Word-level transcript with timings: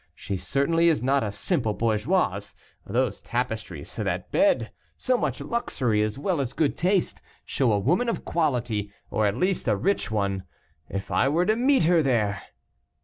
She 0.15 0.35
certainly 0.35 0.87
is 0.87 1.03
not 1.03 1.21
a 1.23 1.31
simple 1.31 1.75
bourgeoise 1.75 2.55
those 2.87 3.21
tapestries, 3.21 3.95
that 3.97 4.31
bed, 4.31 4.71
so 4.97 5.15
much 5.15 5.39
luxury 5.39 6.01
as 6.01 6.17
well 6.17 6.41
as 6.41 6.53
good 6.53 6.75
taste, 6.75 7.21
show 7.45 7.71
a 7.71 7.77
woman 7.77 8.09
of 8.09 8.25
quality, 8.25 8.91
or, 9.11 9.27
at 9.27 9.37
least, 9.37 9.67
a 9.67 9.75
rich 9.75 10.09
one. 10.09 10.41
If 10.89 11.11
I 11.11 11.29
were 11.29 11.45
to 11.45 11.55
meet 11.55 11.83
her 11.83 12.01
there!" 12.01 12.41